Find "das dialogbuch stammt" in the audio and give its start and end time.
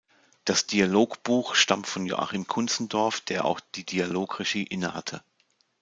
0.45-1.85